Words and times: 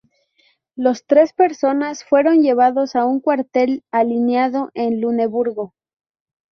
Los 0.75 1.05
tres 1.05 1.31
personas 1.31 2.03
fueron 2.03 2.41
llevados 2.41 2.95
a 2.95 3.05
un 3.05 3.19
cuartel 3.19 3.83
aliado 3.91 4.71
en 4.73 4.99
Luneburgo. 4.99 5.75